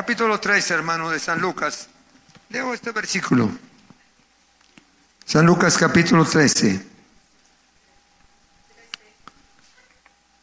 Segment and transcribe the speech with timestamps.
[0.00, 1.86] capítulo 3, hermano, de San Lucas.
[2.48, 3.50] Leo este versículo.
[5.26, 6.86] San Lucas capítulo 13.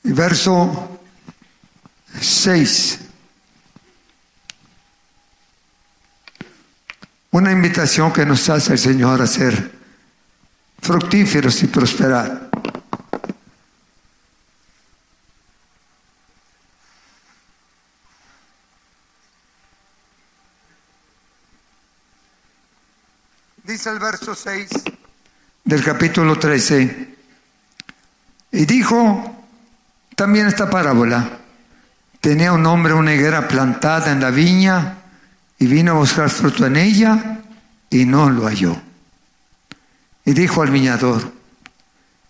[0.03, 1.01] Y verso
[2.21, 2.99] 6.
[7.31, 9.71] Una invitación que nos hace el Señor a ser
[10.83, 12.46] fructíferos y prosperar.
[23.67, 24.69] Dice el verso 6
[25.65, 27.15] del capítulo 13.
[28.53, 29.45] Y dijo
[30.15, 31.39] también esta parábola.
[32.21, 34.99] Tenía un hombre una higuera plantada en la viña
[35.59, 37.41] y vino a buscar fruto en ella
[37.89, 38.81] y no lo halló.
[40.23, 41.29] Y dijo al viñador,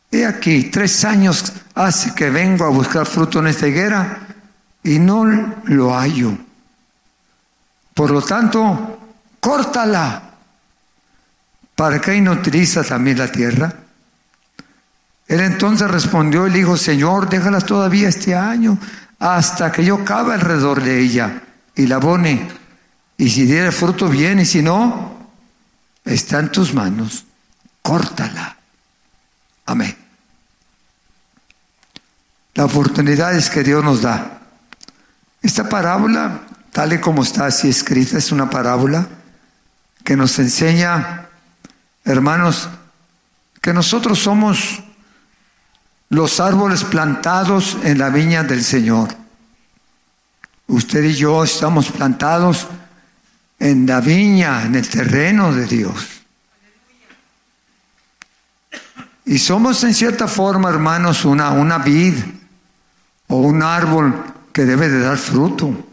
[0.10, 4.26] he aquí, tres años hace que vengo a buscar fruto en esta higuera
[4.84, 5.24] y no
[5.66, 6.36] lo hallo.
[7.94, 10.27] Por lo tanto, córtala
[11.78, 13.72] ¿para qué no utiliza también la tierra?
[15.28, 18.80] Él entonces respondió y le dijo, Señor, déjala todavía este año
[19.20, 21.44] hasta que yo cabe alrededor de ella
[21.76, 22.50] y la abone.
[23.16, 25.30] Y si diera fruto bien y si no,
[26.04, 27.26] está en tus manos.
[27.84, 28.58] Córtala.
[29.68, 29.96] Amén.
[32.56, 34.40] La oportunidad es que Dios nos da.
[35.44, 39.08] Esta parábola, tal y como está así escrita, es una parábola
[40.04, 41.27] que nos enseña
[42.08, 42.70] hermanos,
[43.62, 44.82] que nosotros somos
[46.10, 49.10] los árboles plantados en la viña del Señor.
[50.68, 52.68] Usted y yo estamos plantados
[53.60, 56.08] en la viña, en el terreno de Dios.
[59.26, 62.16] Y somos en cierta forma, hermanos, una, una vid
[63.28, 64.24] o un árbol
[64.54, 65.86] que debe de dar fruto.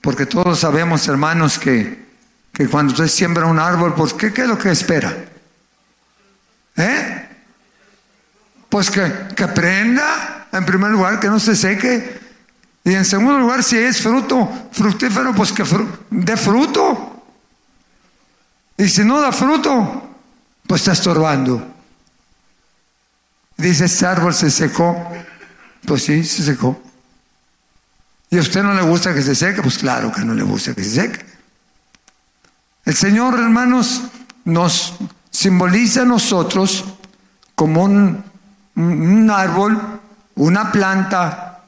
[0.00, 2.09] Porque todos sabemos, hermanos, que
[2.60, 5.16] que cuando usted siembra un árbol, pues ¿qué, qué es lo que espera?
[6.76, 7.28] ¿Eh?
[8.68, 12.20] Pues que, que prenda, en primer lugar, que no se seque.
[12.84, 15.64] Y en segundo lugar, si es fruto fructífero, pues que
[16.10, 17.24] dé fruto.
[18.76, 20.10] Y si no da fruto,
[20.66, 21.66] pues está estorbando.
[23.56, 25.10] Dice, este árbol se secó.
[25.86, 26.78] Pues sí, se secó.
[28.28, 29.62] ¿Y a usted no le gusta que se seque?
[29.62, 31.29] Pues claro que no le gusta que se seque.
[32.84, 34.02] El Señor, hermanos,
[34.44, 34.94] nos
[35.30, 36.84] simboliza a nosotros
[37.54, 40.00] como un, árbol,
[40.36, 41.62] una planta,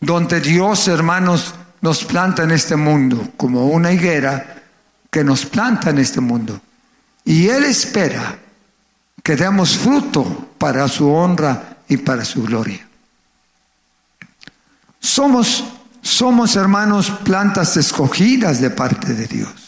[0.00, 4.62] donde Dios, hermanos, nos planta en este mundo, como una higuera
[5.10, 6.60] que nos planta en este mundo.
[7.24, 8.38] Y Él espera
[9.22, 10.24] que demos fruto
[10.58, 12.86] para su honra y para su gloria.
[15.00, 15.64] Somos,
[16.02, 19.67] somos hermanos, plantas escogidas de parte de Dios.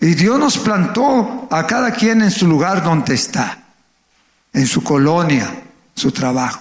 [0.00, 3.64] Y Dios nos plantó a cada quien en su lugar donde está,
[4.52, 5.62] en su colonia,
[5.94, 6.60] su trabajo.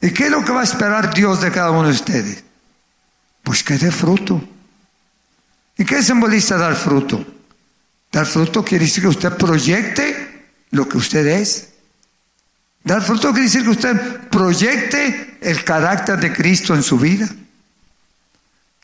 [0.00, 2.44] ¿Y qué es lo que va a esperar Dios de cada uno de ustedes?
[3.42, 4.42] Pues que dé fruto.
[5.76, 7.24] ¿Y qué simboliza dar fruto?
[8.12, 11.68] Dar fruto quiere decir que usted proyecte lo que usted es.
[12.82, 17.28] Dar fruto quiere decir que usted proyecte el carácter de Cristo en su vida.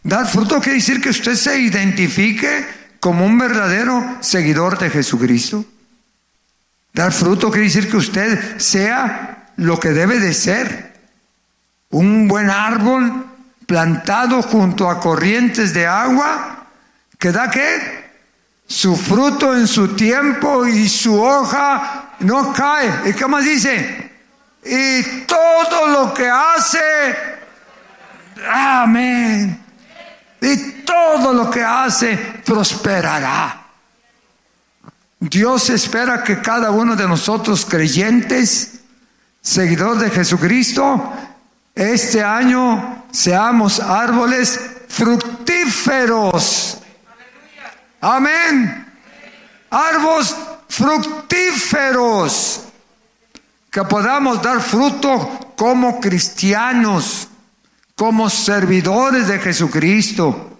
[0.02, 2.75] Dar fruto quiere decir que usted se identifique
[3.06, 5.64] como un verdadero seguidor de Jesucristo.
[6.92, 10.92] Dar fruto quiere decir que usted sea lo que debe de ser.
[11.90, 13.24] Un buen árbol
[13.64, 16.66] plantado junto a corrientes de agua
[17.16, 18.10] que da qué?
[18.66, 23.08] Su fruto en su tiempo y su hoja no cae.
[23.08, 24.10] ¿Y qué más dice?
[24.64, 27.14] Y todo lo que hace,
[28.50, 29.65] amén
[31.26, 33.66] todo lo que hace prosperará.
[35.18, 38.78] Dios espera que cada uno de nosotros creyentes,
[39.42, 41.12] seguidor de Jesucristo,
[41.74, 46.78] este año seamos árboles fructíferos.
[48.00, 48.86] Amén.
[49.70, 50.36] Árboles
[50.68, 52.60] fructíferos.
[53.68, 57.26] Que podamos dar fruto como cristianos
[57.96, 60.55] como servidores de Jesucristo.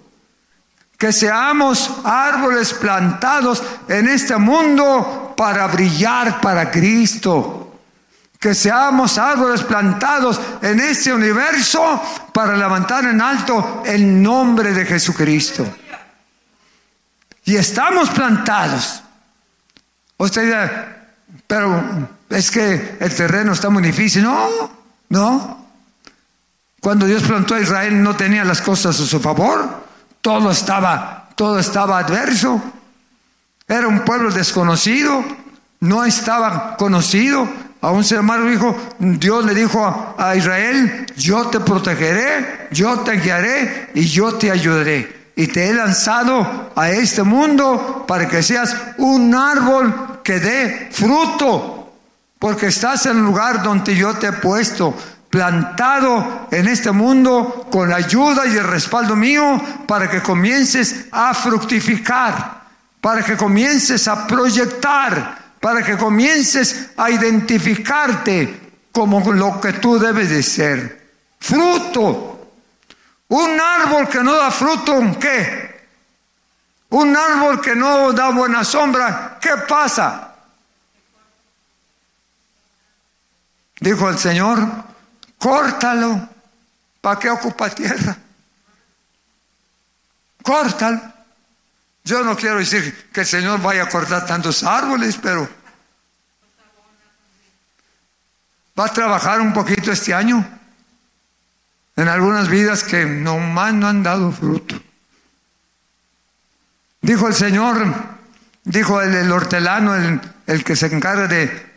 [0.97, 7.81] Que seamos árboles plantados en este mundo para brillar para Cristo.
[8.39, 12.03] Que seamos árboles plantados en este universo
[12.33, 15.67] para levantar en alto el nombre de Jesucristo.
[17.45, 19.03] Y estamos plantados.
[20.19, 20.97] Usted dirá,
[21.47, 24.23] pero es que el terreno está muy difícil.
[24.23, 24.49] No,
[25.09, 25.67] no.
[26.81, 29.86] Cuando Dios plantó a Israel no tenía las cosas a su favor.
[30.27, 32.61] Todo estaba, todo estaba adverso.
[33.69, 35.25] Era un pueblo desconocido,
[35.79, 37.49] no estaba conocido.
[37.81, 43.21] A un ser humano dijo, Dios le dijo a Israel, yo te protegeré, yo te
[43.21, 45.31] guiaré y yo te ayudaré.
[45.37, 51.93] Y te he lanzado a este mundo para que seas un árbol que dé fruto,
[52.41, 54.93] porque estás en el lugar donde yo te he puesto
[55.37, 61.35] plantado en este mundo con la ayuda y el respaldo mío para que comiences a
[61.35, 62.63] fructificar,
[63.03, 70.31] para que comiences a proyectar, para que comiences a identificarte como lo que tú debes
[70.31, 71.07] de ser.
[71.39, 72.51] Fruto.
[73.29, 75.85] Un árbol que no da fruto, ¿qué?
[76.89, 80.33] Un árbol que no da buena sombra, ¿qué pasa?
[83.79, 84.86] Dijo el Señor,
[85.39, 86.29] Córtalo.
[87.01, 88.17] ¿Para qué ocupa tierra?
[90.43, 91.01] Córtalo.
[92.05, 95.49] Yo no quiero decir que el Señor vaya a cortar tantos árboles, pero
[98.79, 100.47] va a trabajar un poquito este año
[101.97, 104.81] en algunas vidas que no más no han dado fruto.
[107.01, 107.85] Dijo el Señor,
[108.63, 111.73] dijo el, hortelano, el, que se encarga de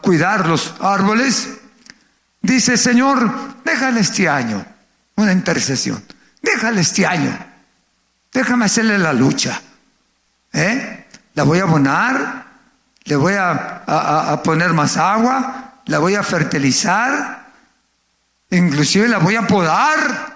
[0.00, 1.58] cuidar los árboles,
[2.44, 3.32] Dice, Señor,
[3.64, 4.62] déjale este año
[5.16, 6.04] una intercesión.
[6.42, 7.34] Déjale este año.
[8.30, 9.62] Déjame hacerle la lucha.
[10.52, 11.06] ¿Eh?
[11.32, 12.44] La voy a abonar,
[13.04, 17.46] le voy a, poner más agua, la voy a fertilizar,
[18.50, 20.34] inclusive la voy a podar.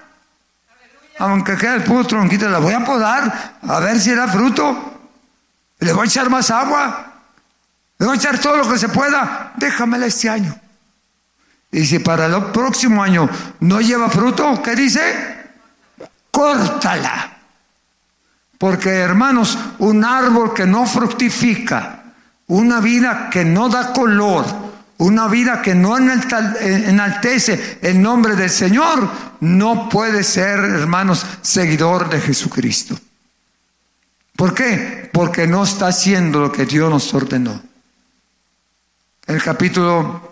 [1.18, 5.10] Aunque quede el puro tronquito, la voy a podar a ver si da fruto.
[5.80, 7.12] Le voy a echar más agua.
[7.98, 9.52] Le voy a echar todo lo que se pueda.
[9.56, 10.58] Déjamela este año.
[11.70, 13.28] Y si para el próximo año
[13.60, 15.00] no lleva fruto, ¿qué dice?
[16.30, 17.36] Córtala.
[18.56, 22.04] Porque hermanos, un árbol que no fructifica,
[22.48, 24.46] una vida que no da color,
[24.98, 29.08] una vida que no enaltece el nombre del Señor,
[29.40, 32.98] no puede ser, hermanos, seguidor de Jesucristo.
[34.34, 35.08] ¿Por qué?
[35.12, 37.62] Porque no está haciendo lo que Dios nos ordenó.
[39.26, 40.27] El capítulo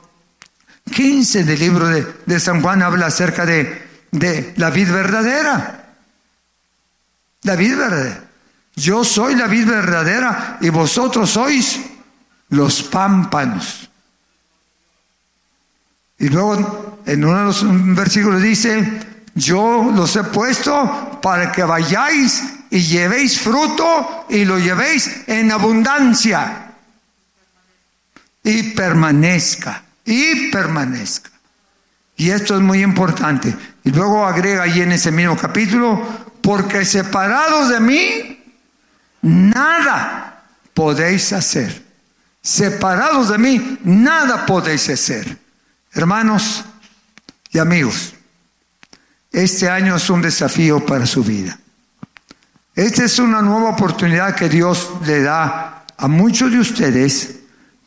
[0.91, 5.85] 15 del libro de, San Juan habla acerca de, de la vid verdadera.
[7.43, 8.25] La vid verdadera.
[8.75, 11.81] Yo soy la vid verdadera y vosotros sois
[12.51, 13.89] los pámpanos.
[16.19, 19.01] Y luego en uno de los versículos dice,
[19.35, 26.73] yo los he puesto para que vayáis y llevéis fruto y lo llevéis en abundancia
[28.43, 31.31] y permanezca y permanezca.
[32.17, 33.55] Y esto es muy importante.
[33.85, 36.03] Y luego agrega allí en ese mismo capítulo,
[36.41, 38.45] porque separados de mí,
[39.21, 41.85] nada podéis hacer.
[42.41, 45.37] Separados de mí, nada podéis hacer.
[45.93, 46.65] Hermanos
[47.51, 48.15] y amigos,
[49.33, 51.59] este año es un desafío para su vida.
[52.75, 57.37] Esta es una nueva oportunidad que Dios le da a muchos de ustedes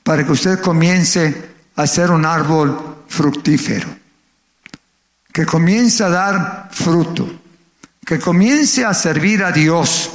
[0.03, 1.48] para que usted comience
[1.79, 3.87] a ser un árbol fructífero,
[5.31, 7.25] que comience a dar fruto,
[8.05, 10.11] que comience a servir a Dios,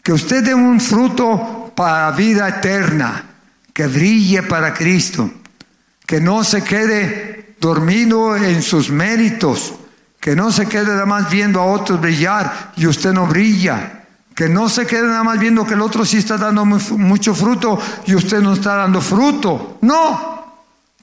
[0.00, 3.24] que usted dé un fruto para vida eterna,
[3.72, 5.28] que brille para Cristo,
[6.06, 9.74] que no se quede dormido en sus méritos,
[10.20, 14.04] que no se quede nada más viendo a otros brillar y usted no brilla,
[14.36, 17.76] que no se quede nada más viendo que el otro sí está dando mucho fruto
[18.06, 19.78] y usted no está dando fruto.
[19.80, 20.35] No,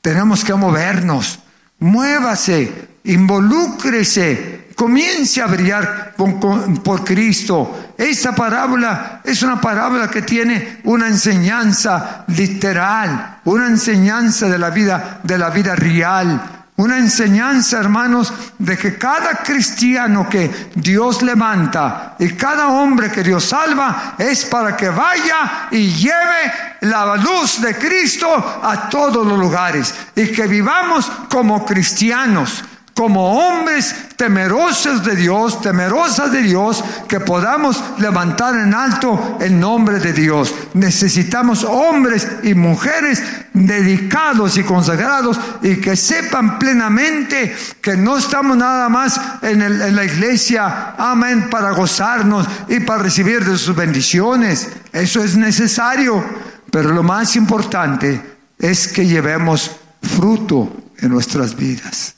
[0.04, 1.40] tenemos que movernos.
[1.80, 7.94] Muévase, involúcrese, comience a brillar por, Cristo.
[7.98, 15.22] Esta parábola es una parábola que tiene una enseñanza literal, una enseñanza de la vida,
[15.24, 22.30] de la vida real una enseñanza, hermanos, de que cada cristiano que Dios levanta y
[22.30, 26.52] cada hombre que Dios salva es para que vaya y lleve
[26.82, 28.28] la luz de Cristo
[28.64, 32.64] a todos los lugares y que vivamos como cristianos,
[32.96, 40.00] como hombres temerosos de Dios, temerosas de Dios, que podamos levantar en alto el nombre
[40.00, 40.54] de Dios.
[40.74, 43.22] Necesitamos hombres y mujeres
[43.54, 50.04] dedicados y consagrados y que sepan plenamente que no estamos nada más en, en la
[50.04, 54.70] iglesia, amén, para gozarnos y para recibir de sus bendiciones.
[54.92, 56.24] Eso es necesario,
[56.72, 58.22] pero lo más importante
[58.58, 62.16] es que llevemos fruto en nuestras vidas.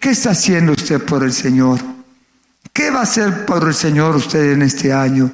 [0.00, 1.78] ¿Qué está haciendo usted por el Señor?
[2.72, 5.30] ¿Qué va a hacer por el Señor usted en este año?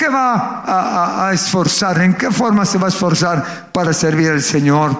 [0.00, 2.00] ¿Qué va a, esforzar?
[2.00, 4.98] ¿En qué forma se va a esforzar para servir al Señor?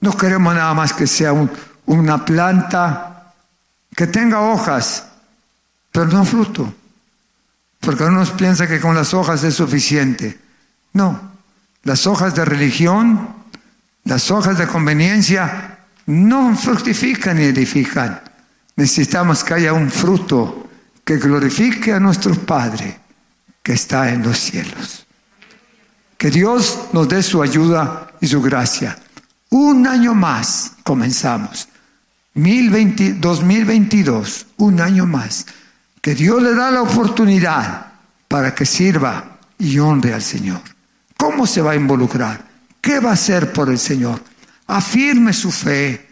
[0.00, 1.32] No queremos nada más que sea
[1.86, 3.32] una planta
[3.96, 5.06] que tenga hojas,
[5.90, 6.74] pero no fruto.
[7.80, 10.38] Porque uno piensa que con las hojas es suficiente.
[10.92, 11.18] No,
[11.82, 13.26] las hojas de religión,
[14.04, 18.20] las hojas de conveniencia no fructifican ni edifican.
[18.76, 20.68] Necesitamos que haya un fruto
[21.02, 23.03] que glorifique a nuestro Padre
[23.64, 25.04] que está en los cielos.
[26.16, 28.96] Que Dios nos dé su ayuda y su gracia.
[29.50, 31.68] Un año más comenzamos.
[32.34, 35.46] 2022, un año más.
[36.00, 37.94] Que Dios le da la oportunidad
[38.28, 40.60] para que sirva y honre al Señor.
[41.16, 42.44] ¿Cómo se va a involucrar?
[42.80, 44.22] ¿Qué va a hacer por el Señor?
[44.66, 46.08] afirme su fe,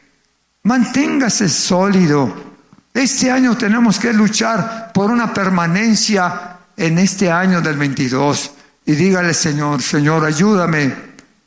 [0.65, 2.53] manténgase sólido.
[2.93, 6.52] Este año tenemos que luchar por una permanencia
[6.83, 8.51] en este año del 22
[8.87, 10.93] y dígale, Señor, Señor, ayúdame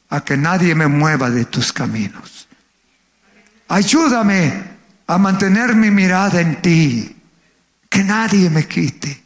[0.10, 2.48] a que nadie me mueva de tus caminos.
[3.68, 4.63] Ayúdame
[5.06, 7.18] a mantener mi mirada en ti,
[7.89, 9.24] que nadie me quite.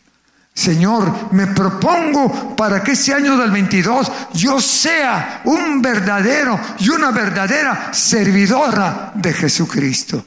[0.52, 7.12] Señor, me propongo para que ese año del 22 yo sea un verdadero y una
[7.12, 10.26] verdadera servidora de Jesucristo.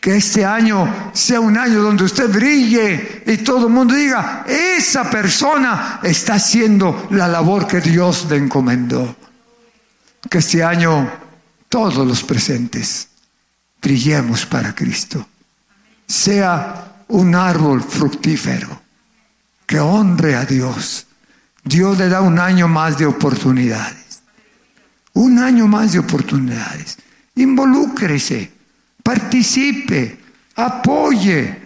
[0.00, 5.10] Que este año sea un año donde usted brille y todo el mundo diga, esa
[5.10, 9.16] persona está haciendo la labor que Dios le encomendó.
[10.30, 11.10] Que este año
[11.68, 13.08] todos los presentes
[13.82, 15.26] brillemos para Cristo.
[16.06, 18.82] Sea un árbol fructífero
[19.66, 21.06] que honre a Dios.
[21.64, 24.22] Dios le da un año más de oportunidades.
[25.14, 26.98] Un año más de oportunidades.
[27.34, 28.52] Involúcrese,
[29.06, 30.18] participe,
[30.56, 31.56] apoye,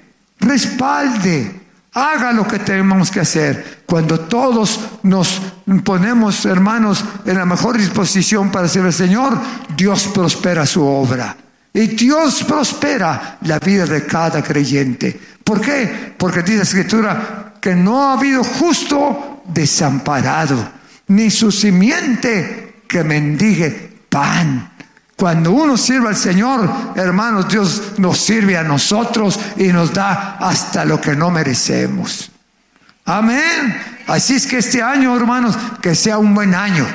[0.40, 1.60] respalde,
[1.94, 3.82] haga lo que tenemos que hacer.
[3.86, 5.40] Cuando todos nos
[5.82, 9.38] ponemos, hermanos, en la mejor disposición para ser el Señor,
[9.74, 11.34] Dios prospera su obra.
[11.72, 15.18] Y Dios prospera la vida de cada creyente.
[15.42, 16.14] ¿Por qué?
[16.18, 20.72] Porque dice la Escritura, que no ha habido justo desamparado,
[21.08, 23.70] ni su simiente que mendigue
[24.10, 24.70] pan.
[25.20, 30.86] Cuando uno sirve al Señor, hermanos, Dios nos sirve a nosotros y nos da hasta
[30.86, 32.30] lo que no merecemos.
[33.04, 33.78] Amén.
[34.06, 36.86] Así es que este año, hermanos, que sea un buen año.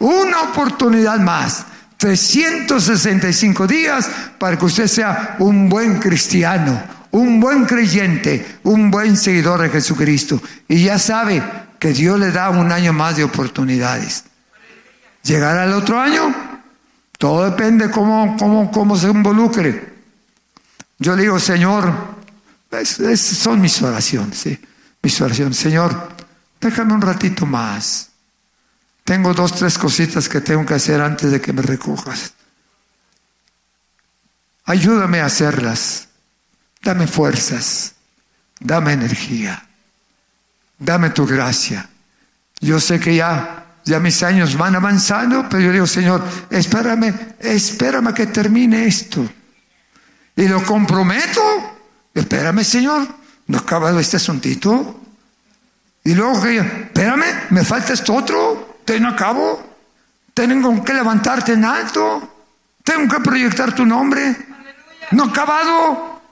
[0.00, 1.66] Una oportunidad más.
[1.98, 6.82] 365 días para que usted sea un buen cristiano
[7.12, 10.40] un buen creyente, un buen seguidor de Jesucristo.
[10.68, 11.42] Y ya sabe
[11.78, 14.24] que Dios le da un año más de oportunidades.
[15.24, 16.49] ¿Llegará el otro año?
[17.20, 19.92] Todo depende cómo, cómo, cómo se involucre.
[20.98, 21.92] Yo digo, Señor,
[23.14, 24.58] son mis oraciones, ¿sí?
[25.02, 25.58] mis oraciones.
[25.58, 26.14] Señor,
[26.58, 28.08] déjame un ratito más.
[29.04, 32.32] Tengo dos, tres cositas que tengo que hacer antes de que me recojas.
[34.64, 36.08] Ayúdame a hacerlas.
[36.82, 37.94] Dame fuerzas,
[38.58, 39.66] dame energía,
[40.78, 41.90] dame tu gracia.
[42.58, 48.12] Yo sé que ya, ya mis años van avanzando, pero yo digo, Señor, espérame, espérame
[48.14, 49.26] que termine esto.
[50.36, 51.40] Y lo comprometo.
[52.14, 53.06] Espérame, Señor,
[53.46, 55.00] no ha acabado este asuntito.
[56.04, 59.70] Y luego espérame, me falta esto otro, te no acabo.
[60.32, 62.36] Tengo que levantarte en alto.
[62.82, 64.36] Tengo que proyectar tu nombre.
[65.10, 66.22] No ha acabado.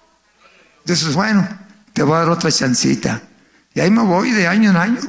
[0.81, 1.47] Entonces, bueno,
[1.93, 3.21] te voy a dar otra chancita.
[3.75, 5.01] Y ahí me voy de año en año.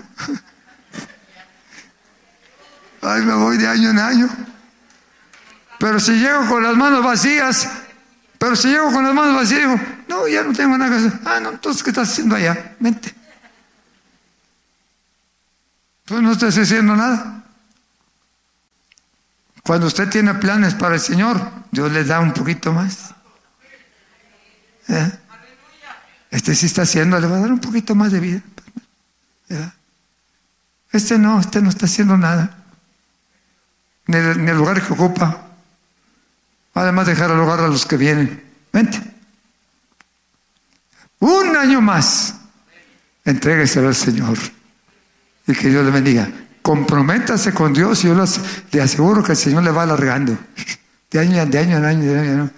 [3.02, 4.30] Ahí me voy de año en año.
[5.80, 7.70] Pero si llego con las manos vacías,
[8.38, 11.20] pero si llego con las manos vacías, digo, no, ya no tengo nada que hacer.
[11.26, 12.76] Ah, no, entonces, ¿qué estás haciendo allá?
[12.80, 13.16] Vente.
[16.06, 17.44] Pues no estás haciendo nada.
[19.64, 21.40] Cuando usted tiene planes para el Señor,
[21.72, 23.14] Dios le da un poquito más.
[24.88, 25.12] ¿Eh?
[26.32, 28.42] Este sí está haciendo, le va a dar un poquito más de vida.
[30.92, 32.59] Este no, este no está haciendo nada.
[34.10, 35.46] Ni el, lugar que ocupa.
[36.74, 38.44] Además, dejar el hogar a los que vienen.
[38.74, 39.00] Vente.
[41.20, 42.34] Un año más.
[43.24, 44.36] Entrégueselo al Señor.
[45.46, 46.28] Y que Dios le bendiga.
[46.64, 48.26] Comprométase con Dios y yo
[48.72, 50.36] le aseguro que el Señor le va alargando.
[51.12, 52.52] De año, de año en año, de año en año.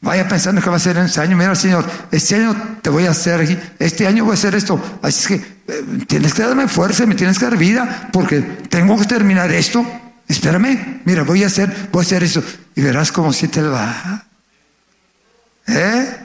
[0.00, 1.36] Vaya pensando que va a ser en este año.
[1.36, 3.58] Mira, Señor, este año te voy a hacer aquí.
[3.80, 4.80] Este año voy a hacer esto.
[5.02, 8.96] Así es que eh, tienes que darme fuerza, me tienes que dar vida, porque tengo
[8.96, 9.84] que terminar esto.
[10.28, 12.42] Espérame, mira, voy a hacer, voy a hacer eso.
[12.74, 14.24] Y verás cómo si te va.
[15.66, 16.16] ¿Eh?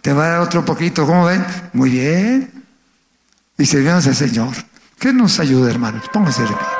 [0.00, 1.44] Te va a dar otro poquito, ¿cómo ven?
[1.74, 2.64] Muy bien.
[3.58, 4.54] Y servimos al Señor.
[4.98, 6.04] Que nos ayude, hermanos.
[6.12, 6.79] Póngase de pie.